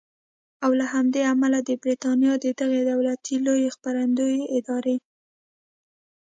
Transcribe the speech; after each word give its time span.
او 0.63 0.71
له 0.79 0.85
همدې 0.93 1.21
امله 1.33 1.59
د 1.63 1.69
بریټانیا 1.81 2.33
د 2.43 2.45
دغې 2.59 2.81
دولتي 2.91 3.35
لویې 3.45 3.73
خپرندویې 3.75 4.43
ادارې 4.57 4.95